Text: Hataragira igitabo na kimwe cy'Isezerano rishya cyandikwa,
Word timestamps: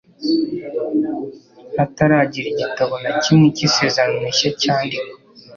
Hataragira 1.77 2.47
igitabo 2.53 2.93
na 3.03 3.11
kimwe 3.21 3.47
cy'Isezerano 3.55 4.15
rishya 4.23 4.49
cyandikwa, 4.61 5.17